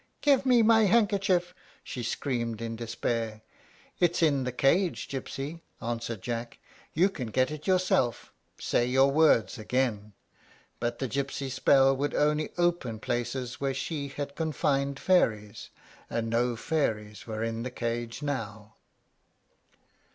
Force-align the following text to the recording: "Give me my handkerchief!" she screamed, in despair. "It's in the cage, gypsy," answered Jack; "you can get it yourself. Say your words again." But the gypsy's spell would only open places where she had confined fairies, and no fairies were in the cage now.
"Give 0.21 0.47
me 0.47 0.63
my 0.63 0.85
handkerchief!" 0.85 1.53
she 1.83 2.01
screamed, 2.01 2.59
in 2.59 2.75
despair. 2.75 3.43
"It's 3.99 4.23
in 4.23 4.45
the 4.45 4.51
cage, 4.51 5.07
gypsy," 5.07 5.61
answered 5.79 6.23
Jack; 6.23 6.57
"you 6.95 7.07
can 7.07 7.27
get 7.27 7.51
it 7.51 7.67
yourself. 7.67 8.33
Say 8.59 8.87
your 8.87 9.11
words 9.11 9.59
again." 9.59 10.13
But 10.79 10.97
the 10.97 11.07
gypsy's 11.07 11.53
spell 11.53 11.95
would 11.95 12.15
only 12.15 12.49
open 12.57 12.97
places 12.99 13.61
where 13.61 13.75
she 13.75 14.07
had 14.07 14.35
confined 14.35 14.99
fairies, 14.99 15.69
and 16.09 16.31
no 16.31 16.55
fairies 16.55 17.27
were 17.27 17.43
in 17.43 17.61
the 17.61 17.69
cage 17.69 18.23
now. 18.23 18.77